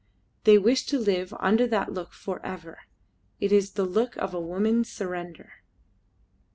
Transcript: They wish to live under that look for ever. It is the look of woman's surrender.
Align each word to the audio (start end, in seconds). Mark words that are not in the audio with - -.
They 0.45 0.57
wish 0.57 0.87
to 0.87 0.97
live 0.97 1.31
under 1.39 1.67
that 1.67 1.93
look 1.93 2.11
for 2.11 2.43
ever. 2.43 2.79
It 3.39 3.51
is 3.51 3.73
the 3.73 3.85
look 3.85 4.17
of 4.17 4.33
woman's 4.33 4.91
surrender. 4.91 5.61